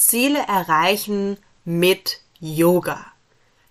Ziele 0.00 0.40
erreichen 0.48 1.36
mit 1.64 2.20
Yoga. 2.40 3.04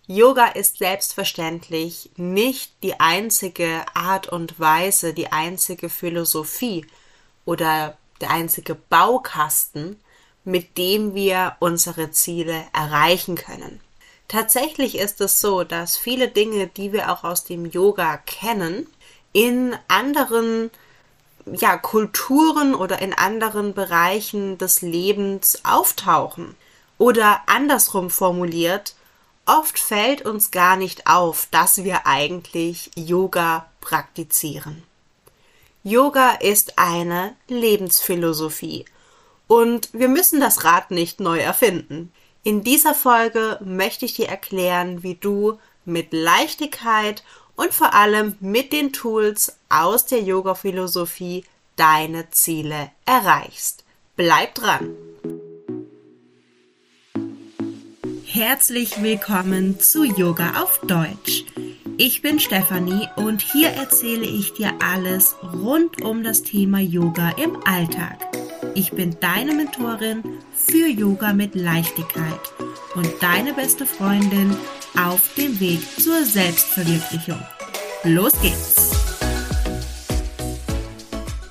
Yoga 0.06 0.45
ist 0.45 0.77
selbstverständlich 0.77 2.11
nicht 2.17 2.71
die 2.83 2.99
einzige 2.99 3.83
Art 3.95 4.28
und 4.28 4.60
Weise, 4.60 5.13
die 5.13 5.31
einzige 5.31 5.89
Philosophie 5.89 6.86
oder 7.46 7.97
der 8.21 8.29
einzige 8.29 8.76
Baukasten, 8.76 10.00
mit 10.44 10.78
dem 10.78 11.15
wir 11.15 11.57
unsere 11.60 12.12
Ziele 12.12 12.64
erreichen 12.74 13.36
können. 13.36 13.82
Tatsächlich 14.28 15.00
ist 15.00 15.22
es 15.22 15.42
so, 15.42 15.64
dass 15.64 15.98
viele 15.98 16.27
Dinge, 16.27 16.68
die 16.68 16.93
wir 16.93 17.11
auch 17.11 17.23
aus 17.23 17.43
dem 17.43 17.66
Yoga 17.66 18.18
kennen, 18.18 18.86
in 19.34 19.75
anderen 19.88 20.70
ja, 21.45 21.77
Kulturen 21.77 22.75
oder 22.75 23.01
in 23.01 23.13
anderen 23.13 23.73
Bereichen 23.73 24.57
des 24.57 24.81
Lebens 24.81 25.61
auftauchen. 25.63 26.55
Oder 26.97 27.41
andersrum 27.47 28.09
formuliert, 28.09 28.95
oft 29.45 29.79
fällt 29.79 30.25
uns 30.25 30.51
gar 30.51 30.75
nicht 30.75 31.07
auf, 31.07 31.47
dass 31.51 31.83
wir 31.83 32.05
eigentlich 32.05 32.91
Yoga 32.95 33.66
praktizieren. 33.81 34.84
Yoga 35.84 36.31
ist 36.31 36.78
eine 36.78 37.36
Lebensphilosophie 37.48 38.86
und 39.48 39.90
wir 39.94 40.09
müssen 40.09 40.40
das 40.40 40.66
Rad 40.66 40.92
nicht 40.92 41.20
neu 41.20 41.40
erfinden. 41.40 42.12
In 42.44 42.64
dieser 42.64 42.94
Folge 42.94 43.58
möchte 43.64 44.06
ich 44.06 44.14
dir 44.14 44.28
erklären, 44.28 45.03
wie 45.03 45.16
du 45.16 45.58
mit 45.86 46.14
Leichtigkeit 46.14 47.23
und 47.59 47.73
vor 47.73 47.94
allem 47.94 48.36
mit 48.40 48.72
den 48.72 48.94
Tools 48.94 49.58
aus 49.67 50.05
der 50.05 50.22
Yoga-Philosophie 50.22 51.44
deine 51.76 52.30
Ziele 52.30 52.91
erreichst. 53.05 53.84
Bleib 54.16 54.55
dran! 54.55 54.95
Herzlich 58.26 59.03
willkommen 59.03 59.77
zu 59.80 60.05
Yoga 60.05 60.61
auf 60.61 60.80
Deutsch. 60.88 61.44
Ich 61.97 62.22
bin 62.22 62.39
Stefanie 62.39 63.09
und 63.17 63.42
hier 63.42 63.72
erzähle 63.72 64.25
ich 64.25 64.53
dir 64.53 64.72
alles 64.81 65.36
rund 65.41 66.02
um 66.02 66.23
das 66.23 66.44
Thema 66.44 66.80
Yoga 66.80 67.31
im 67.31 67.58
Alltag. 67.66 68.28
Ich 68.76 68.92
bin 68.92 69.18
deine 69.20 69.54
Mentorin 69.54 70.24
für 70.54 70.88
Yoga 70.88 71.34
mit 71.34 71.56
Leichtigkeit 71.56 72.40
und 72.96 73.10
deine 73.22 73.54
beste 73.54 73.86
Freundin 73.86 74.56
auf 74.98 75.34
dem 75.36 75.60
Weg 75.60 75.82
zur 76.00 76.24
Selbstverwirklichung. 76.26 77.40
Los 78.04 78.34
geht's! 78.42 78.92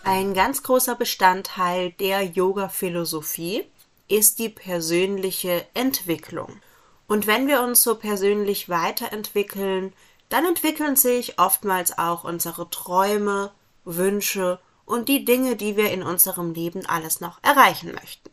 Ein 0.04 0.34
ganz 0.34 0.62
großer 0.62 0.94
Bestandteil 0.94 1.92
der 1.92 2.22
Yoga-Philosophie 2.22 3.64
ist 4.08 4.38
die 4.38 4.48
persönliche 4.48 5.66
Entwicklung. 5.74 6.60
Und 7.06 7.26
wenn 7.26 7.46
wir 7.46 7.62
uns 7.62 7.82
so 7.82 7.94
persönlich 7.94 8.68
weiterentwickeln, 8.68 9.92
dann 10.28 10.44
entwickeln 10.44 10.96
sich 10.96 11.38
oftmals 11.38 11.98
auch 11.98 12.24
unsere 12.24 12.68
Träume, 12.70 13.50
Wünsche 13.84 14.58
und 14.88 15.08
die 15.08 15.24
Dinge, 15.24 15.54
die 15.54 15.76
wir 15.76 15.90
in 15.90 16.02
unserem 16.02 16.54
Leben 16.54 16.86
alles 16.86 17.20
noch 17.20 17.38
erreichen 17.42 17.92
möchten. 17.92 18.30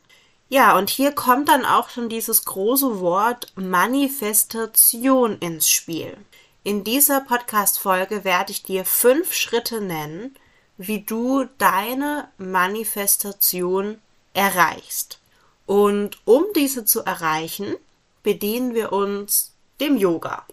Ja, 0.47 0.77
und 0.77 0.89
hier 0.89 1.11
kommt 1.11 1.49
dann 1.49 1.65
auch 1.65 1.89
schon 1.89 2.07
dieses 2.07 2.45
große 2.45 2.99
Wort 2.99 3.51
Manifestation 3.55 5.37
ins 5.39 5.69
Spiel. 5.69 6.15
In 6.63 6.83
dieser 6.83 7.21
Podcast-Folge 7.21 8.23
werde 8.23 8.51
ich 8.51 8.63
dir 8.63 8.85
fünf 8.85 9.33
Schritte 9.33 9.81
nennen, 9.81 10.35
wie 10.77 11.01
du 11.01 11.45
deine 11.57 12.29
Manifestation 12.37 13.99
erreichst. 14.33 15.19
Und 15.65 16.19
um 16.25 16.45
diese 16.55 16.85
zu 16.85 17.01
erreichen, 17.01 17.75
bedienen 18.23 18.73
wir 18.73 18.93
uns 18.93 19.53
dem 19.79 19.97
Yoga. 19.97 20.45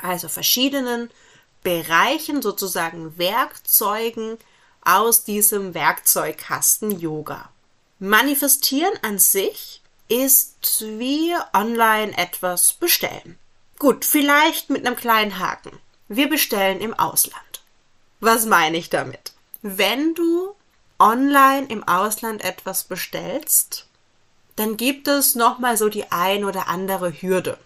Also 0.00 0.28
verschiedenen 0.28 1.10
Bereichen, 1.62 2.42
sozusagen 2.42 3.18
Werkzeugen 3.18 4.38
aus 4.84 5.24
diesem 5.24 5.74
Werkzeugkasten 5.74 6.98
Yoga. 6.98 7.50
Manifestieren 7.98 8.92
an 9.02 9.18
sich 9.18 9.80
ist 10.08 10.84
wie 10.98 11.34
online 11.52 12.16
etwas 12.16 12.72
bestellen. 12.72 13.38
Gut, 13.78 14.04
vielleicht 14.04 14.70
mit 14.70 14.86
einem 14.86 14.96
kleinen 14.96 15.38
Haken. 15.38 15.78
Wir 16.08 16.28
bestellen 16.28 16.80
im 16.80 16.94
Ausland. 16.94 17.62
Was 18.20 18.46
meine 18.46 18.76
ich 18.76 18.90
damit? 18.90 19.32
Wenn 19.62 20.14
du 20.14 20.54
online 20.98 21.66
im 21.68 21.82
Ausland 21.86 22.44
etwas 22.44 22.84
bestellst, 22.84 23.86
dann 24.56 24.76
gibt 24.76 25.08
es 25.08 25.34
nochmal 25.34 25.76
so 25.76 25.88
die 25.88 26.12
ein 26.12 26.44
oder 26.44 26.68
andere 26.68 27.10
Hürde. 27.22 27.58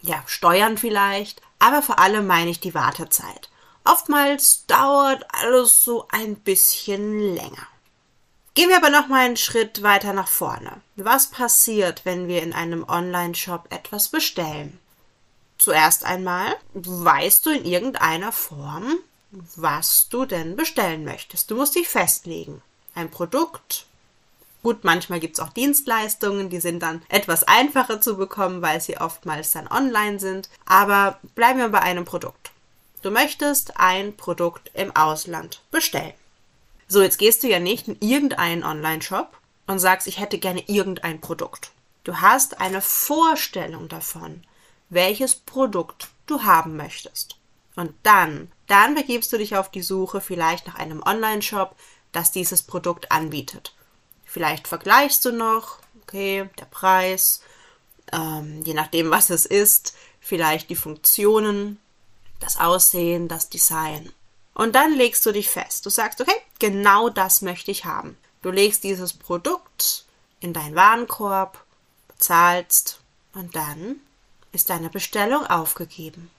Ja, 0.00 0.22
Steuern 0.26 0.78
vielleicht, 0.78 1.42
aber 1.58 1.82
vor 1.82 1.98
allem 1.98 2.26
meine 2.26 2.50
ich 2.50 2.60
die 2.60 2.74
Wartezeit. 2.74 3.50
Oftmals 3.90 4.66
dauert 4.66 5.24
alles 5.32 5.82
so 5.82 6.06
ein 6.10 6.36
bisschen 6.36 7.34
länger. 7.34 7.66
Gehen 8.52 8.68
wir 8.68 8.76
aber 8.76 8.90
noch 8.90 9.08
mal 9.08 9.24
einen 9.24 9.38
Schritt 9.38 9.82
weiter 9.82 10.12
nach 10.12 10.28
vorne. 10.28 10.82
Was 10.96 11.28
passiert, 11.28 12.04
wenn 12.04 12.28
wir 12.28 12.42
in 12.42 12.52
einem 12.52 12.84
Online-Shop 12.86 13.68
etwas 13.70 14.08
bestellen? 14.08 14.78
Zuerst 15.56 16.04
einmal 16.04 16.54
weißt 16.74 17.46
du 17.46 17.50
in 17.50 17.64
irgendeiner 17.64 18.30
Form, 18.30 18.98
was 19.56 20.10
du 20.10 20.26
denn 20.26 20.54
bestellen 20.54 21.04
möchtest. 21.04 21.50
Du 21.50 21.56
musst 21.56 21.74
dich 21.74 21.88
festlegen. 21.88 22.60
Ein 22.94 23.10
Produkt. 23.10 23.86
Gut, 24.62 24.84
manchmal 24.84 25.20
gibt 25.20 25.38
es 25.38 25.40
auch 25.40 25.52
Dienstleistungen, 25.54 26.50
die 26.50 26.60
sind 26.60 26.82
dann 26.82 27.00
etwas 27.08 27.44
einfacher 27.44 28.02
zu 28.02 28.18
bekommen, 28.18 28.60
weil 28.60 28.82
sie 28.82 28.98
oftmals 28.98 29.52
dann 29.52 29.66
online 29.66 30.20
sind. 30.20 30.50
Aber 30.66 31.18
bleiben 31.34 31.58
wir 31.58 31.70
bei 31.70 31.80
einem 31.80 32.04
Produkt. 32.04 32.50
Du 33.02 33.10
möchtest 33.10 33.76
ein 33.76 34.16
Produkt 34.16 34.70
im 34.74 34.94
Ausland 34.96 35.62
bestellen. 35.70 36.14
So, 36.88 37.00
jetzt 37.00 37.18
gehst 37.18 37.42
du 37.42 37.48
ja 37.48 37.60
nicht 37.60 37.86
in 37.86 37.96
irgendeinen 38.00 38.64
Online-Shop 38.64 39.36
und 39.66 39.78
sagst, 39.78 40.06
ich 40.06 40.18
hätte 40.18 40.38
gerne 40.38 40.64
irgendein 40.66 41.20
Produkt. 41.20 41.70
Du 42.02 42.20
hast 42.20 42.60
eine 42.60 42.80
Vorstellung 42.80 43.88
davon, 43.88 44.42
welches 44.88 45.34
Produkt 45.34 46.08
du 46.26 46.42
haben 46.42 46.76
möchtest. 46.76 47.36
Und 47.76 47.92
dann, 48.02 48.50
dann 48.66 48.94
begibst 48.94 49.32
du 49.32 49.38
dich 49.38 49.56
auf 49.56 49.70
die 49.70 49.82
Suche 49.82 50.20
vielleicht 50.20 50.66
nach 50.66 50.74
einem 50.74 51.02
Online-Shop, 51.02 51.76
das 52.10 52.32
dieses 52.32 52.62
Produkt 52.62 53.12
anbietet. 53.12 53.74
Vielleicht 54.24 54.66
vergleichst 54.66 55.24
du 55.24 55.32
noch, 55.32 55.78
okay, 56.02 56.48
der 56.58 56.64
Preis, 56.64 57.42
ähm, 58.12 58.62
je 58.64 58.74
nachdem, 58.74 59.10
was 59.10 59.30
es 59.30 59.46
ist, 59.46 59.94
vielleicht 60.20 60.70
die 60.70 60.76
Funktionen, 60.76 61.78
das 62.40 62.58
Aussehen, 62.58 63.28
das 63.28 63.48
Design. 63.48 64.12
Und 64.54 64.74
dann 64.74 64.94
legst 64.94 65.24
du 65.24 65.32
dich 65.32 65.48
fest. 65.48 65.86
Du 65.86 65.90
sagst, 65.90 66.20
okay, 66.20 66.34
genau 66.58 67.08
das 67.08 67.42
möchte 67.42 67.70
ich 67.70 67.84
haben. 67.84 68.16
Du 68.42 68.50
legst 68.50 68.84
dieses 68.84 69.12
Produkt 69.12 70.04
in 70.40 70.52
deinen 70.52 70.74
Warenkorb, 70.74 71.64
bezahlst 72.08 73.00
und 73.34 73.54
dann 73.54 73.96
ist 74.52 74.70
deine 74.70 74.90
Bestellung 74.90 75.46
aufgegeben. 75.46 76.30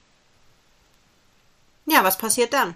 Ja, 1.86 2.04
was 2.04 2.18
passiert 2.18 2.52
dann? 2.52 2.74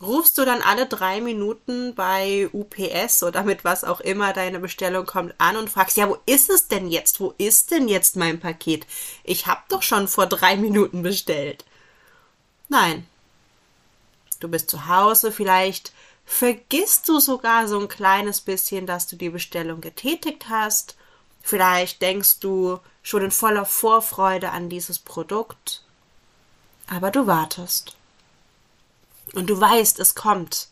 Rufst 0.00 0.36
du 0.36 0.44
dann 0.44 0.62
alle 0.62 0.86
drei 0.86 1.20
Minuten 1.20 1.94
bei 1.94 2.48
UPS 2.52 3.22
oder 3.22 3.44
mit 3.44 3.64
was 3.64 3.84
auch 3.84 4.00
immer 4.00 4.32
deine 4.32 4.58
Bestellung 4.58 5.06
kommt 5.06 5.32
an 5.38 5.56
und 5.56 5.70
fragst, 5.70 5.96
ja, 5.96 6.08
wo 6.08 6.18
ist 6.26 6.50
es 6.50 6.66
denn 6.66 6.88
jetzt? 6.88 7.20
Wo 7.20 7.34
ist 7.38 7.70
denn 7.70 7.86
jetzt 7.86 8.16
mein 8.16 8.40
Paket? 8.40 8.84
Ich 9.22 9.46
hab 9.46 9.68
doch 9.68 9.82
schon 9.82 10.08
vor 10.08 10.26
drei 10.26 10.56
Minuten 10.56 11.02
bestellt. 11.02 11.64
Nein, 12.72 13.06
du 14.40 14.48
bist 14.48 14.70
zu 14.70 14.88
Hause, 14.88 15.30
vielleicht 15.30 15.92
vergisst 16.24 17.06
du 17.06 17.20
sogar 17.20 17.68
so 17.68 17.78
ein 17.78 17.86
kleines 17.86 18.40
bisschen, 18.40 18.86
dass 18.86 19.06
du 19.06 19.16
die 19.16 19.28
Bestellung 19.28 19.82
getätigt 19.82 20.48
hast. 20.48 20.96
Vielleicht 21.42 22.00
denkst 22.00 22.40
du 22.40 22.80
schon 23.02 23.24
in 23.24 23.30
voller 23.30 23.66
Vorfreude 23.66 24.52
an 24.52 24.70
dieses 24.70 24.98
Produkt. 24.98 25.82
Aber 26.86 27.10
du 27.10 27.26
wartest. 27.26 27.94
Und 29.34 29.50
du 29.50 29.60
weißt, 29.60 29.98
es 30.00 30.14
kommt. 30.14 30.68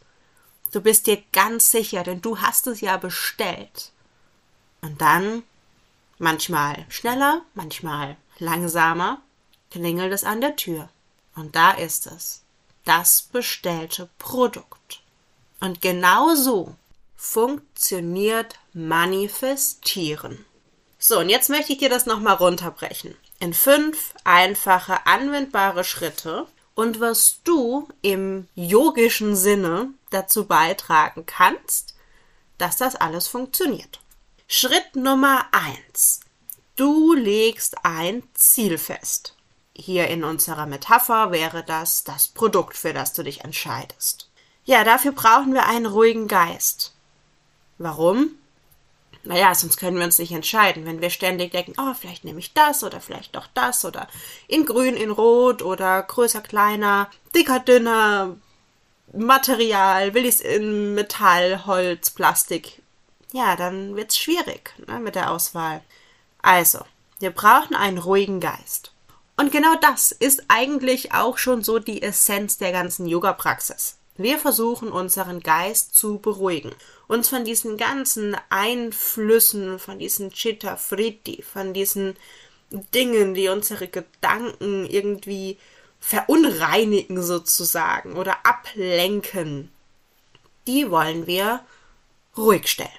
Du 0.73 0.81
bist 0.81 1.06
dir 1.06 1.23
ganz 1.35 1.70
sicher, 1.70 2.02
denn 2.02 2.23
du 2.23 2.38
hast 2.38 2.67
es 2.67 2.81
ja 2.81 2.97
bestellt. 2.97 3.93
Und 4.81 5.02
dann, 5.02 5.43
manchmal 6.17 6.87
schneller, 6.88 7.43
manchmal 7.52 8.17
langsamer, 8.38 9.20
klingelt 9.70 10.14
es 10.14 10.25
an 10.25 10.41
der 10.41 10.56
Tür. 10.56 10.88
Und 11.40 11.56
da 11.56 11.70
ist 11.70 12.06
es 12.06 12.42
das 12.84 13.22
bestellte 13.22 14.10
Produkt. 14.19 15.00
Und 15.58 15.81
genau 15.81 16.34
so 16.34 16.75
funktioniert 17.16 18.58
Manifestieren. 18.75 20.44
So, 20.98 21.19
und 21.19 21.31
jetzt 21.31 21.48
möchte 21.48 21.72
ich 21.72 21.78
dir 21.78 21.88
das 21.88 22.04
nochmal 22.04 22.37
runterbrechen. 22.37 23.16
In 23.38 23.54
fünf 23.54 24.12
einfache, 24.25 25.06
anwendbare 25.06 25.82
Schritte 25.82 26.46
und 26.75 27.00
was 27.00 27.40
du 27.44 27.88
im 28.02 28.46
yogischen 28.54 29.34
Sinne 29.34 29.88
dazu 30.10 30.44
beitragen 30.44 31.25
kannst, 31.25 31.94
dass 32.58 32.76
das 32.76 32.96
alles 32.96 33.28
funktioniert. 33.28 34.00
Schritt 34.46 34.94
Nummer 34.94 35.46
eins. 35.52 36.20
Du 36.76 37.14
legst 37.14 37.82
ein 37.82 38.22
Ziel 38.34 38.76
fest. 38.76 39.34
Hier 39.75 40.08
in 40.08 40.25
unserer 40.25 40.67
Metapher 40.67 41.32
wäre 41.32 41.62
das 41.62 42.05
das 42.05 42.28
Produkt, 42.28 42.76
für 42.76 42.93
das 42.93 43.12
du 43.12 43.22
dich 43.22 43.44
entscheidest. 43.44 44.28
Ja, 44.64 44.84
dafür 44.84 45.12
brauchen 45.12 45.55
wir 45.55 45.67
einen 45.67 45.87
ruhigen 45.87 46.28
Geist. 46.28 46.93
Warum? 47.78 48.31
Naja, 49.22 49.55
sonst 49.55 49.76
können 49.76 49.99
wir 49.99 50.05
uns 50.05 50.19
nicht 50.19 50.32
entscheiden. 50.32 50.87
Wenn 50.87 51.00
wir 51.00 51.11
ständig 51.11 51.52
denken, 51.52 51.75
oh, 51.78 51.94
vielleicht 51.94 52.25
nehme 52.25 52.38
ich 52.38 52.55
das 52.55 52.82
oder 52.84 53.00
vielleicht 53.00 53.37
doch 53.37 53.46
das 53.55 53.84
oder 53.84 54.08
in 54.49 54.64
grün, 54.64 54.96
in 54.96 55.11
rot 55.11 55.62
oder 55.62 56.02
größer, 56.02 56.40
kleiner, 56.40 57.11
dicker, 57.34 57.61
dünner, 57.61 58.37
Material, 59.12 60.14
will 60.14 60.25
ich 60.25 60.37
es 60.37 60.40
in 60.40 60.94
Metall, 60.94 61.66
Holz, 61.66 62.11
Plastik. 62.11 62.81
Ja, 63.32 63.56
dann 63.56 63.96
wird's 63.96 64.16
schwierig 64.16 64.73
ne, 64.87 65.00
mit 65.00 65.16
der 65.16 65.31
Auswahl. 65.31 65.82
Also, 66.43 66.81
wir 67.19 67.31
brauchen 67.31 67.75
einen 67.75 67.99
ruhigen 67.99 68.40
Geist. 68.40 68.93
Und 69.40 69.50
genau 69.52 69.75
das 69.81 70.12
ist 70.12 70.44
eigentlich 70.48 71.14
auch 71.14 71.38
schon 71.38 71.64
so 71.64 71.78
die 71.78 72.02
Essenz 72.02 72.58
der 72.58 72.72
ganzen 72.72 73.06
Yoga-Praxis. 73.06 73.96
Wir 74.19 74.38
versuchen 74.38 74.92
unseren 74.92 75.40
Geist 75.40 75.94
zu 75.94 76.19
beruhigen, 76.19 76.75
uns 77.08 77.31
von 77.31 77.46
diesen 77.46 77.78
ganzen 77.78 78.37
Einflüssen, 78.50 79.78
von 79.78 79.98
diesen 79.98 80.31
Chitta 80.31 80.76
Fritti, 80.76 81.42
von 81.42 81.72
diesen 81.72 82.16
Dingen, 82.94 83.32
die 83.32 83.48
unsere 83.48 83.88
Gedanken 83.88 84.84
irgendwie 84.84 85.56
verunreinigen 86.00 87.22
sozusagen 87.22 88.19
oder 88.19 88.44
ablenken, 88.44 89.72
die 90.66 90.90
wollen 90.90 91.26
wir 91.26 91.64
ruhig 92.37 92.69
stellen. 92.69 92.90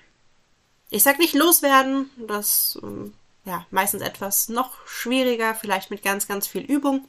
Ich 0.89 1.03
sag 1.03 1.19
nicht 1.19 1.35
loswerden, 1.35 2.09
das 2.17 2.79
ähm, 2.81 3.13
ja 3.45 3.65
meistens 3.71 4.01
etwas 4.01 4.49
noch 4.49 4.75
schwieriger, 4.85 5.55
vielleicht 5.55 5.91
mit 5.91 6.03
ganz, 6.03 6.27
ganz 6.27 6.47
viel 6.47 6.63
Übung, 6.63 7.07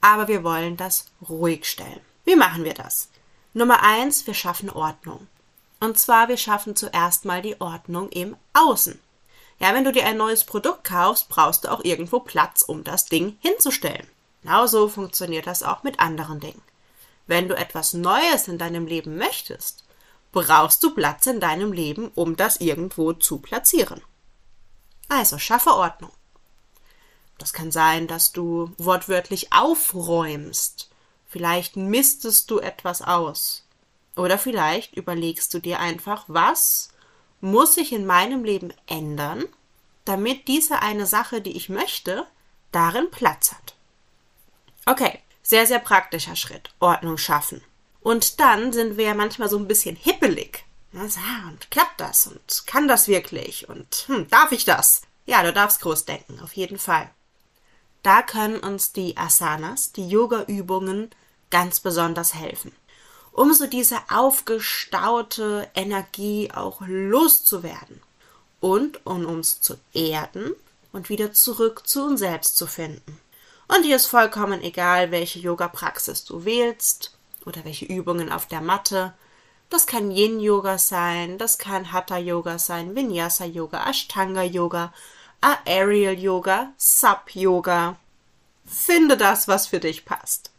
aber 0.00 0.28
wir 0.28 0.44
wollen 0.44 0.76
das 0.76 1.06
ruhig 1.28 1.66
stellen. 1.66 2.00
Wie 2.24 2.36
machen 2.36 2.64
wir 2.64 2.74
das? 2.74 3.08
Nummer 3.52 3.82
eins, 3.82 4.26
wir 4.26 4.34
schaffen 4.34 4.70
Ordnung. 4.70 5.26
Und 5.80 5.98
zwar, 5.98 6.28
wir 6.28 6.36
schaffen 6.36 6.76
zuerst 6.76 7.24
mal 7.24 7.42
die 7.42 7.60
Ordnung 7.60 8.10
im 8.10 8.36
Außen. 8.52 8.98
Ja, 9.58 9.74
wenn 9.74 9.84
du 9.84 9.92
dir 9.92 10.06
ein 10.06 10.16
neues 10.16 10.44
Produkt 10.44 10.84
kaufst, 10.84 11.28
brauchst 11.28 11.64
du 11.64 11.68
auch 11.68 11.84
irgendwo 11.84 12.20
Platz, 12.20 12.62
um 12.62 12.84
das 12.84 13.06
Ding 13.06 13.36
hinzustellen. 13.40 14.06
Genauso 14.42 14.88
funktioniert 14.88 15.46
das 15.46 15.62
auch 15.62 15.82
mit 15.82 16.00
anderen 16.00 16.40
Dingen. 16.40 16.62
Wenn 17.26 17.48
du 17.48 17.56
etwas 17.56 17.92
Neues 17.92 18.48
in 18.48 18.58
deinem 18.58 18.86
Leben 18.86 19.16
möchtest, 19.16 19.84
brauchst 20.32 20.82
du 20.82 20.94
Platz 20.94 21.26
in 21.26 21.40
deinem 21.40 21.72
Leben, 21.72 22.10
um 22.14 22.36
das 22.36 22.56
irgendwo 22.56 23.12
zu 23.12 23.38
platzieren. 23.38 24.00
Also 25.10 25.38
schaffe 25.38 25.74
Ordnung. 25.74 26.12
Das 27.36 27.52
kann 27.52 27.72
sein, 27.72 28.06
dass 28.06 28.30
du 28.30 28.72
wortwörtlich 28.78 29.52
aufräumst. 29.52 30.88
Vielleicht 31.26 31.74
mistest 31.74 32.48
du 32.50 32.60
etwas 32.60 33.02
aus. 33.02 33.66
Oder 34.14 34.38
vielleicht 34.38 34.94
überlegst 34.94 35.52
du 35.52 35.58
dir 35.58 35.80
einfach, 35.80 36.26
was 36.28 36.90
muss 37.40 37.74
sich 37.74 37.92
in 37.92 38.06
meinem 38.06 38.44
Leben 38.44 38.72
ändern, 38.86 39.46
damit 40.04 40.46
diese 40.46 40.80
eine 40.80 41.06
Sache, 41.06 41.40
die 41.40 41.56
ich 41.56 41.68
möchte, 41.68 42.24
darin 42.70 43.10
Platz 43.10 43.52
hat. 43.52 43.74
Okay, 44.86 45.18
sehr, 45.42 45.66
sehr 45.66 45.80
praktischer 45.80 46.36
Schritt. 46.36 46.70
Ordnung 46.78 47.18
schaffen. 47.18 47.62
Und 48.00 48.38
dann 48.38 48.72
sind 48.72 48.96
wir 48.96 49.06
ja 49.06 49.14
manchmal 49.14 49.48
so 49.48 49.58
ein 49.58 49.66
bisschen 49.66 49.96
hippelig. 49.96 50.64
Also, 50.94 51.20
und 51.48 51.70
klappt 51.70 52.00
das? 52.00 52.26
Und 52.26 52.66
kann 52.66 52.88
das 52.88 53.08
wirklich? 53.08 53.68
Und 53.68 54.04
hm, 54.06 54.28
darf 54.28 54.52
ich 54.52 54.64
das? 54.64 55.02
Ja, 55.26 55.42
du 55.42 55.52
darfst 55.52 55.80
groß 55.80 56.04
denken, 56.04 56.40
auf 56.40 56.54
jeden 56.54 56.78
Fall. 56.78 57.10
Da 58.02 58.22
können 58.22 58.58
uns 58.58 58.92
die 58.92 59.16
Asanas, 59.16 59.92
die 59.92 60.08
Yoga-Übungen, 60.08 61.10
ganz 61.50 61.80
besonders 61.80 62.34
helfen. 62.34 62.72
Um 63.32 63.52
so 63.52 63.66
diese 63.66 63.98
aufgestaute 64.08 65.68
Energie 65.74 66.50
auch 66.52 66.80
loszuwerden. 66.86 68.02
Und 68.60 69.04
um 69.06 69.24
uns 69.26 69.60
zu 69.60 69.76
erden 69.92 70.54
und 70.92 71.08
wieder 71.08 71.32
zurück 71.32 71.86
zu 71.86 72.04
uns 72.04 72.20
selbst 72.20 72.56
zu 72.56 72.66
finden. 72.66 73.18
Und 73.68 73.84
hier 73.84 73.96
ist 73.96 74.06
vollkommen 74.06 74.62
egal, 74.62 75.12
welche 75.12 75.38
Yoga-Praxis 75.38 76.24
du 76.24 76.44
wählst 76.44 77.16
oder 77.46 77.64
welche 77.64 77.84
Übungen 77.84 78.32
auf 78.32 78.46
der 78.46 78.60
Matte. 78.60 79.14
Das 79.70 79.86
kann 79.86 80.10
Yin-Yoga 80.10 80.78
sein, 80.78 81.38
das 81.38 81.56
kann 81.56 81.92
Hatha-Yoga 81.92 82.58
sein, 82.58 82.96
Vinyasa-Yoga, 82.96 83.88
Ashtanga-Yoga, 83.88 84.92
Aerial-Yoga, 85.40 86.72
Sub-Yoga. 86.76 87.96
Finde 88.66 89.16
das, 89.16 89.46
was 89.46 89.68
für 89.68 89.78
dich 89.78 90.04
passt. 90.04 90.50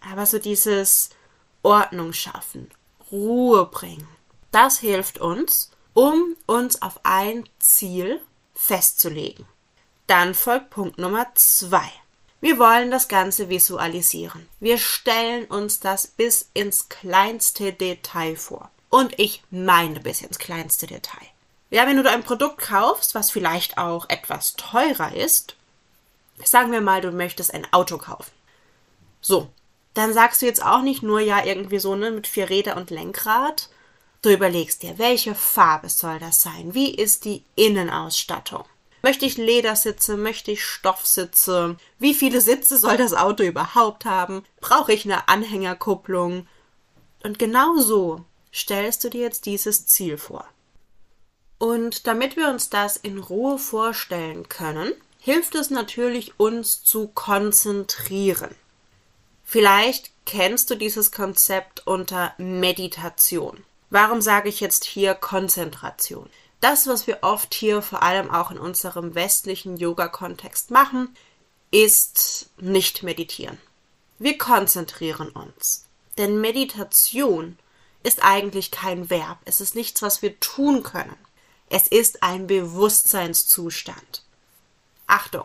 Aber 0.00 0.26
so 0.26 0.38
dieses 0.38 1.08
Ordnung 1.62 2.12
schaffen, 2.12 2.70
Ruhe 3.10 3.64
bringen, 3.64 4.06
das 4.50 4.78
hilft 4.78 5.18
uns, 5.18 5.70
um 5.94 6.36
uns 6.46 6.82
auf 6.82 7.00
ein 7.02 7.48
Ziel 7.58 8.20
festzulegen. 8.54 9.46
Dann 10.06 10.34
folgt 10.34 10.70
Punkt 10.70 10.98
Nummer 10.98 11.26
zwei. 11.34 11.90
Wir 12.40 12.58
wollen 12.58 12.90
das 12.90 13.08
Ganze 13.08 13.50
visualisieren. 13.50 14.48
Wir 14.60 14.78
stellen 14.78 15.44
uns 15.44 15.80
das 15.80 16.06
bis 16.06 16.48
ins 16.54 16.88
kleinste 16.88 17.72
Detail 17.72 18.36
vor. 18.36 18.70
Und 18.88 19.18
ich 19.18 19.42
meine 19.50 20.00
bis 20.00 20.22
ins 20.22 20.38
kleinste 20.38 20.86
Detail. 20.86 21.26
Ja, 21.70 21.86
wenn 21.86 22.02
du 22.02 22.10
ein 22.10 22.24
Produkt 22.24 22.58
kaufst, 22.58 23.14
was 23.14 23.30
vielleicht 23.30 23.78
auch 23.78 24.08
etwas 24.08 24.54
teurer 24.54 25.14
ist, 25.14 25.54
sagen 26.42 26.72
wir 26.72 26.80
mal, 26.80 27.00
du 27.00 27.12
möchtest 27.12 27.54
ein 27.54 27.70
Auto 27.72 27.98
kaufen. 27.98 28.32
So, 29.20 29.50
dann 29.94 30.14
sagst 30.14 30.40
du 30.40 30.46
jetzt 30.46 30.64
auch 30.64 30.82
nicht 30.82 31.02
nur 31.02 31.20
ja 31.20 31.44
irgendwie 31.44 31.78
so 31.78 31.94
ne 31.94 32.10
mit 32.10 32.26
vier 32.26 32.48
Räder 32.48 32.76
und 32.76 32.90
Lenkrad. 32.90 33.68
Du 34.22 34.30
überlegst 34.30 34.82
dir, 34.82 34.98
welche 34.98 35.34
Farbe 35.34 35.88
soll 35.88 36.18
das 36.18 36.42
sein? 36.42 36.74
Wie 36.74 36.94
ist 36.94 37.24
die 37.24 37.44
Innenausstattung? 37.54 38.64
Möchte 39.02 39.24
ich 39.24 39.38
Ledersitze? 39.38 40.16
Möchte 40.16 40.50
ich 40.50 40.64
Stoffsitze? 40.64 41.76
Wie 41.98 42.14
viele 42.14 42.40
Sitze 42.40 42.76
soll 42.76 42.96
das 42.96 43.14
Auto 43.14 43.42
überhaupt 43.42 44.04
haben? 44.04 44.44
Brauche 44.60 44.92
ich 44.92 45.04
eine 45.04 45.28
Anhängerkupplung? 45.28 46.46
Und 47.22 47.38
genau 47.38 47.78
so 47.78 48.24
stellst 48.52 49.04
du 49.04 49.08
dir 49.08 49.22
jetzt 49.22 49.46
dieses 49.46 49.86
Ziel 49.86 50.18
vor. 50.18 50.46
Und 51.58 52.06
damit 52.06 52.36
wir 52.36 52.48
uns 52.48 52.70
das 52.70 52.96
in 52.96 53.18
Ruhe 53.18 53.58
vorstellen 53.58 54.48
können, 54.48 54.92
hilft 55.18 55.54
es 55.54 55.70
natürlich, 55.70 56.38
uns 56.38 56.82
zu 56.82 57.08
konzentrieren. 57.08 58.54
Vielleicht 59.44 60.10
kennst 60.24 60.70
du 60.70 60.76
dieses 60.76 61.12
Konzept 61.12 61.86
unter 61.86 62.34
Meditation. 62.38 63.64
Warum 63.90 64.22
sage 64.22 64.48
ich 64.48 64.60
jetzt 64.60 64.84
hier 64.84 65.14
Konzentration? 65.14 66.30
Das, 66.60 66.86
was 66.86 67.06
wir 67.06 67.18
oft 67.22 67.54
hier 67.54 67.82
vor 67.82 68.02
allem 68.02 68.30
auch 68.30 68.50
in 68.50 68.58
unserem 68.58 69.14
westlichen 69.14 69.76
Yoga-Kontext 69.76 70.70
machen, 70.70 71.14
ist 71.70 72.50
nicht 72.58 73.02
meditieren. 73.02 73.58
Wir 74.18 74.36
konzentrieren 74.36 75.30
uns. 75.30 75.86
Denn 76.18 76.40
Meditation 76.40 77.56
ist 78.02 78.22
eigentlich 78.22 78.70
kein 78.70 79.10
Verb. 79.10 79.38
Es 79.44 79.60
ist 79.60 79.74
nichts, 79.74 80.00
was 80.02 80.22
wir 80.22 80.38
tun 80.40 80.82
können. 80.82 81.16
Es 81.68 81.88
ist 81.88 82.22
ein 82.22 82.46
Bewusstseinszustand. 82.46 84.24
Achtung, 85.06 85.44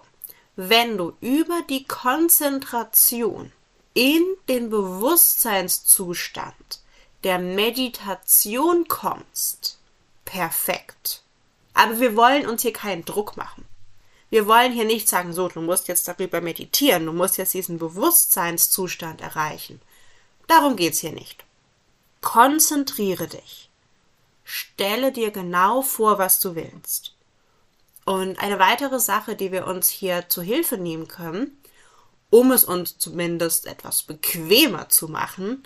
wenn 0.55 0.97
du 0.97 1.13
über 1.21 1.61
die 1.69 1.85
Konzentration 1.85 3.51
in 3.93 4.23
den 4.49 4.69
Bewusstseinszustand 4.69 6.81
der 7.23 7.39
Meditation 7.39 8.87
kommst, 8.87 9.79
perfekt. 10.25 11.23
Aber 11.73 11.99
wir 11.99 12.15
wollen 12.15 12.47
uns 12.47 12.63
hier 12.63 12.73
keinen 12.73 13.05
Druck 13.05 13.37
machen. 13.37 13.65
Wir 14.29 14.47
wollen 14.47 14.73
hier 14.73 14.85
nicht 14.85 15.07
sagen, 15.07 15.33
so, 15.33 15.47
du 15.47 15.61
musst 15.61 15.87
jetzt 15.87 16.07
darüber 16.07 16.41
meditieren, 16.41 17.05
du 17.05 17.13
musst 17.13 17.37
jetzt 17.37 17.53
diesen 17.53 17.77
Bewusstseinszustand 17.77 19.21
erreichen. 19.21 19.81
Darum 20.47 20.75
geht's 20.75 20.99
hier 20.99 21.13
nicht. 21.13 21.45
Konzentriere 22.21 23.27
dich. 23.27 23.69
Stelle 24.43 25.11
dir 25.11 25.31
genau 25.31 25.81
vor, 25.81 26.17
was 26.17 26.39
du 26.39 26.55
willst. 26.55 27.13
Und 28.05 28.39
eine 28.39 28.59
weitere 28.59 28.99
Sache, 28.99 29.35
die 29.35 29.51
wir 29.51 29.67
uns 29.67 29.89
hier 29.89 30.29
zu 30.29 30.41
Hilfe 30.41 30.77
nehmen 30.77 31.07
können, 31.07 31.57
um 32.29 32.51
es 32.51 32.63
uns 32.63 32.97
zumindest 32.97 33.65
etwas 33.65 34.03
bequemer 34.03 34.89
zu 34.89 35.07
machen, 35.07 35.63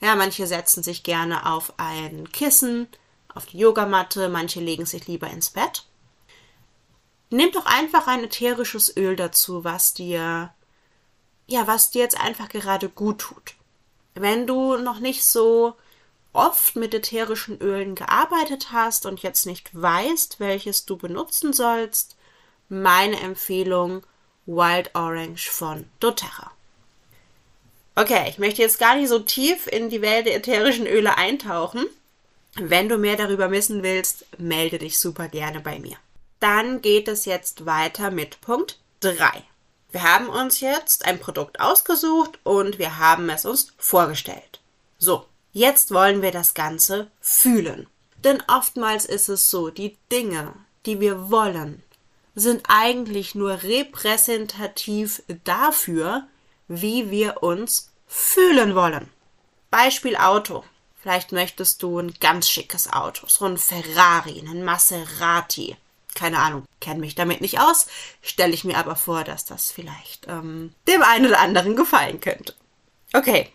ja, 0.00 0.16
manche 0.16 0.46
setzen 0.46 0.82
sich 0.82 1.04
gerne 1.04 1.46
auf 1.50 1.74
ein 1.76 2.30
Kissen, 2.32 2.88
auf 3.34 3.46
die 3.46 3.58
Yogamatte, 3.58 4.28
manche 4.28 4.60
legen 4.60 4.86
sich 4.86 5.06
lieber 5.06 5.28
ins 5.28 5.50
Bett. 5.50 5.86
Nimm 7.30 7.50
doch 7.52 7.66
einfach 7.66 8.06
ein 8.06 8.24
ätherisches 8.24 8.96
Öl 8.96 9.16
dazu, 9.16 9.64
was 9.64 9.94
dir, 9.94 10.52
ja, 11.46 11.66
was 11.66 11.90
dir 11.90 12.02
jetzt 12.02 12.20
einfach 12.20 12.48
gerade 12.48 12.88
gut 12.88 13.20
tut. 13.20 13.54
Wenn 14.14 14.46
du 14.46 14.76
noch 14.76 14.98
nicht 14.98 15.24
so 15.24 15.74
oft 16.32 16.76
mit 16.76 16.94
ätherischen 16.94 17.58
Ölen 17.60 17.94
gearbeitet 17.94 18.72
hast 18.72 19.06
und 19.06 19.22
jetzt 19.22 19.46
nicht 19.46 19.70
weißt, 19.72 20.40
welches 20.40 20.84
du 20.84 20.96
benutzen 20.96 21.52
sollst, 21.52 22.16
meine 22.68 23.20
Empfehlung 23.20 24.02
Wild 24.46 24.94
Orange 24.94 25.50
von 25.50 25.86
doTERRA. 26.00 26.50
Okay, 27.94 28.28
ich 28.28 28.38
möchte 28.38 28.62
jetzt 28.62 28.78
gar 28.78 28.96
nicht 28.96 29.08
so 29.08 29.18
tief 29.18 29.66
in 29.66 29.90
die 29.90 30.00
Welt 30.00 30.26
der 30.26 30.36
ätherischen 30.36 30.86
Öle 30.86 31.16
eintauchen. 31.16 31.84
Wenn 32.56 32.88
du 32.88 32.98
mehr 32.98 33.16
darüber 33.16 33.50
wissen 33.50 33.82
willst, 33.82 34.26
melde 34.38 34.78
dich 34.78 34.98
super 34.98 35.28
gerne 35.28 35.60
bei 35.60 35.78
mir. 35.78 35.96
Dann 36.38 36.82
geht 36.82 37.08
es 37.08 37.24
jetzt 37.24 37.64
weiter 37.64 38.10
mit 38.10 38.40
Punkt 38.40 38.78
3. 39.00 39.42
Wir 39.90 40.02
haben 40.02 40.28
uns 40.28 40.60
jetzt 40.60 41.06
ein 41.06 41.18
Produkt 41.18 41.60
ausgesucht 41.60 42.38
und 42.44 42.78
wir 42.78 42.98
haben 42.98 43.30
es 43.30 43.44
uns 43.44 43.72
vorgestellt. 43.78 44.60
So, 44.98 45.26
jetzt 45.52 45.92
wollen 45.92 46.20
wir 46.20 46.30
das 46.30 46.54
Ganze 46.54 47.10
fühlen. 47.20 47.86
Denn 48.24 48.42
oftmals 48.48 49.04
ist 49.04 49.28
es 49.28 49.50
so, 49.50 49.70
die 49.70 49.96
Dinge, 50.10 50.54
die 50.86 51.00
wir 51.00 51.30
wollen, 51.30 51.82
sind 52.34 52.64
eigentlich 52.68 53.34
nur 53.34 53.62
repräsentativ 53.62 55.22
dafür, 55.44 56.26
wie 56.68 57.10
wir 57.10 57.42
uns 57.42 57.92
fühlen 58.06 58.74
wollen. 58.74 59.08
Beispiel 59.70 60.16
Auto. 60.16 60.64
Vielleicht 61.02 61.32
möchtest 61.32 61.82
du 61.82 61.98
ein 61.98 62.14
ganz 62.20 62.48
schickes 62.48 62.92
Auto, 62.92 63.26
so 63.26 63.44
ein 63.44 63.58
Ferrari, 63.58 64.38
ein 64.38 64.64
Maserati. 64.64 65.76
Keine 66.14 66.38
Ahnung, 66.38 66.64
kenne 66.80 67.00
mich 67.00 67.16
damit 67.16 67.40
nicht 67.40 67.58
aus, 67.58 67.86
stelle 68.20 68.52
ich 68.52 68.62
mir 68.62 68.76
aber 68.76 68.94
vor, 68.94 69.24
dass 69.24 69.44
das 69.44 69.72
vielleicht 69.72 70.28
ähm, 70.28 70.72
dem 70.86 71.02
einen 71.02 71.26
oder 71.26 71.40
anderen 71.40 71.74
gefallen 71.74 72.20
könnte. 72.20 72.54
Okay, 73.14 73.50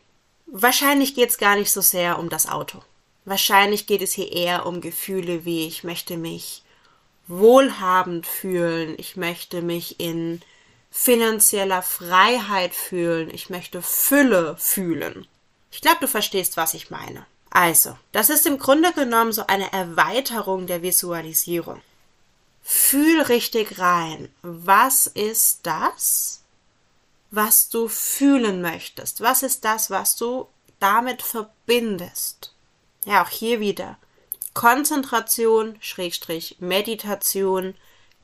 wahrscheinlich 0.48 1.16
geht 1.16 1.30
es 1.30 1.38
gar 1.38 1.56
nicht 1.56 1.72
so 1.72 1.80
sehr 1.80 2.20
um 2.20 2.30
das 2.30 2.50
Auto. 2.50 2.84
Wahrscheinlich 3.24 3.88
geht 3.88 4.02
es 4.02 4.12
hier 4.12 4.32
eher 4.32 4.66
um 4.66 4.82
Gefühle 4.82 5.46
wie 5.46 5.68
ich 5.68 5.86
möchte 5.86 6.18
mich 6.18 6.64
wohlhabend 7.28 8.28
fühlen, 8.28 8.96
ich 8.98 9.16
möchte 9.16 9.62
mich 9.62 10.02
in 10.02 10.42
finanzieller 10.92 11.82
Freiheit 11.82 12.74
fühlen, 12.74 13.34
ich 13.34 13.50
möchte 13.50 13.82
Fülle 13.82 14.58
fühlen. 14.58 15.28
Ich 15.72 15.80
glaube, 15.80 16.00
du 16.02 16.08
verstehst, 16.08 16.58
was 16.58 16.74
ich 16.74 16.90
meine. 16.90 17.26
Also, 17.50 17.98
das 18.12 18.30
ist 18.30 18.46
im 18.46 18.60
Grunde 18.60 18.94
genommen 18.94 19.32
so 19.32 19.48
eine 19.48 19.72
Erweiterung 19.72 20.68
der 20.68 20.82
Visualisierung. 20.82 21.82
Fühl 22.62 23.22
richtig 23.22 23.80
rein. 23.80 24.30
Was 24.42 25.08
ist 25.08 25.62
das, 25.64 26.42
was 27.32 27.70
du 27.70 27.88
fühlen 27.88 28.62
möchtest? 28.62 29.22
Was 29.22 29.44
ist 29.44 29.64
das, 29.66 29.90
was 29.90 30.16
du 30.16 30.48
damit 30.80 31.22
verbindest? 31.22 32.54
Ja, 33.06 33.24
auch 33.24 33.30
hier 33.30 33.60
wieder. 33.60 33.98
Konzentration, 34.54 35.78
Schrägstrich, 35.80 36.58
Meditation, 36.60 37.76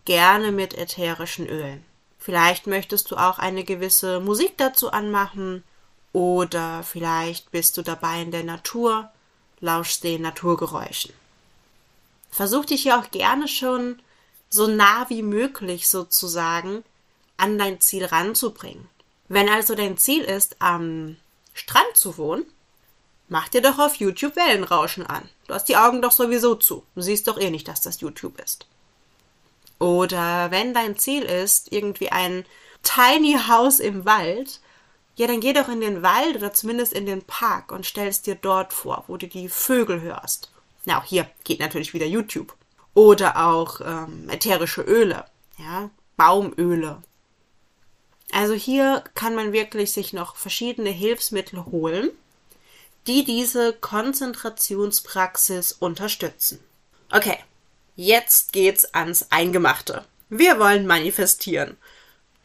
gerne 0.06 0.52
mit 0.52 0.74
ätherischen 0.74 1.48
Ölen. 1.48 1.86
Vielleicht 2.20 2.68
möchtest 2.68 3.12
du 3.12 3.18
auch 3.18 3.40
eine 3.40 3.64
gewisse 3.64 4.20
Musik 4.20 4.58
dazu 4.58 4.92
anmachen 4.92 5.64
oder 6.12 6.84
vielleicht 6.84 7.52
bist 7.52 7.78
du 7.78 7.82
dabei 7.82 8.22
in 8.22 8.32
der 8.32 8.44
Natur, 8.44 9.12
lauschst 9.64 10.04
den 10.04 10.22
Naturgeräuschen. 10.22 11.14
Versuch 12.30 12.66
dich 12.66 12.84
ja 12.84 13.00
auch 13.00 13.12
gerne 13.12 13.48
schon 13.48 14.00
so 14.50 14.68
nah 14.68 15.10
wie 15.10 15.24
möglich 15.24 15.88
sozusagen 15.88 16.84
an 17.38 17.58
dein 17.58 17.82
Ziel 17.82 18.06
ranzubringen. 18.06 18.88
Wenn 19.28 19.50
also 19.50 19.74
dein 19.74 19.98
Ziel 19.98 20.24
ist, 20.24 20.58
am 20.60 21.18
Strand 21.54 21.96
zu 21.96 22.18
wohnen, 22.18 22.46
Mach 23.34 23.48
dir 23.48 23.62
doch 23.62 23.80
auf 23.80 23.96
YouTube 23.96 24.36
Wellenrauschen 24.36 25.08
an. 25.08 25.28
Du 25.48 25.56
hast 25.56 25.66
die 25.66 25.78
Augen 25.78 26.04
doch 26.04 26.12
sowieso 26.12 26.54
zu. 26.54 26.84
Du 26.94 27.02
siehst 27.02 27.28
doch 27.28 27.40
eh 27.40 27.50
nicht, 27.50 27.68
dass 27.68 27.82
das 27.82 28.00
YouTube 28.00 28.40
ist. 28.40 28.68
Oder 29.80 30.52
wenn 30.52 30.76
dein 30.76 31.00
Ziel 31.00 31.24
ist, 31.24 31.72
irgendwie 31.72 32.12
ein 32.12 32.46
Tiny 32.84 33.40
House 33.48 33.80
im 33.80 34.06
Wald, 34.06 34.60
ja, 35.16 35.28
dann 35.28 35.40
geh 35.40 35.54
doch 35.54 35.70
in 35.70 35.82
den 35.82 36.02
Wald 36.02 36.36
oder 36.36 36.54
zumindest 36.54 36.94
in 36.94 37.06
den 37.06 37.22
Park 37.22 37.72
und 37.72 37.86
stellst 37.86 38.28
dir 38.28 38.36
dort 38.36 38.74
vor, 38.74 39.06
wo 39.08 39.18
du 39.18 39.28
die 39.28 39.50
Vögel 39.50 40.02
hörst. 40.02 40.52
Na, 40.86 41.00
auch 41.00 41.06
hier 41.06 41.30
geht 41.44 41.60
natürlich 41.60 41.94
wieder 41.94 42.06
YouTube. 42.06 42.56
Oder 42.94 43.48
auch 43.48 43.82
ähm, 43.82 44.30
ätherische 44.30 44.82
Öle, 44.82 45.26
ja, 45.58 45.90
Baumöle. 46.18 47.02
Also 48.32 48.54
hier 48.54 49.04
kann 49.14 49.36
man 49.36 49.54
wirklich 49.54 49.94
sich 49.94 50.14
noch 50.14 50.36
verschiedene 50.36 50.90
Hilfsmittel 50.90 51.66
holen 51.66 52.12
die 53.08 53.24
diese 53.24 53.74
Konzentrationspraxis 53.74 55.72
unterstützen. 55.74 56.60
Okay, 57.12 57.38
jetzt 57.96 58.54
geht's 58.54 58.86
ans 58.94 59.28
Eingemachte. 59.30 60.06
Wir 60.30 60.58
wollen 60.60 60.88
manifestieren. 60.88 61.78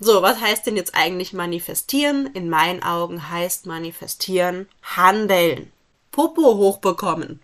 So, 0.01 0.23
was 0.23 0.41
heißt 0.41 0.67
denn 0.67 0.77
jetzt 0.77 0.95
eigentlich 0.95 1.33
manifestieren? 1.33 2.27
In 2.27 2.49
meinen 2.49 2.83
Augen 2.83 3.29
heißt 3.31 3.67
manifestieren 3.67 4.69
handeln. 4.83 5.73
Popo 6.13 6.57
hochbekommen. 6.57 7.41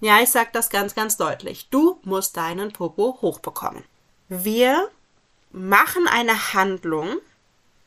Ja, 0.00 0.20
ich 0.20 0.30
sag 0.30 0.52
das 0.52 0.70
ganz, 0.70 0.94
ganz 0.94 1.16
deutlich. 1.16 1.68
Du 1.70 2.00
musst 2.02 2.36
deinen 2.36 2.72
Popo 2.72 3.18
hochbekommen. 3.20 3.84
Wir 4.28 4.88
machen 5.50 6.06
eine 6.06 6.52
Handlung 6.52 7.18